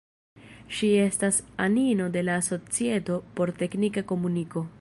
Ŝi 0.77 0.87
estas 1.01 1.37
anino 1.67 2.09
de 2.17 2.25
la 2.31 2.39
Societo 2.49 3.23
por 3.41 3.57
Teknika 3.63 4.09
Komuniko. 4.15 4.71